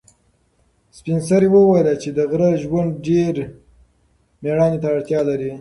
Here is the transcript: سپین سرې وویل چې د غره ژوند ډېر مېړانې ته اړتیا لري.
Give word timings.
سپین 0.97 1.19
سرې 1.29 1.47
وویل 1.53 1.87
چې 2.03 2.09
د 2.17 2.19
غره 2.29 2.49
ژوند 2.63 2.91
ډېر 3.07 3.35
مېړانې 4.43 4.77
ته 4.83 4.87
اړتیا 4.95 5.19
لري. 5.29 5.49